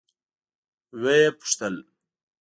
ويې 1.01 1.29
پوښتل. 1.39 1.75